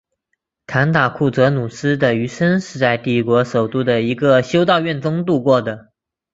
[0.65, 5.91] 坎塔库泽努斯的余生是在帝国首都的一个修道院中度过的。